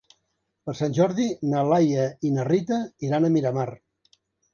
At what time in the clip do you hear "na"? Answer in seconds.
1.51-1.61, 2.39-2.45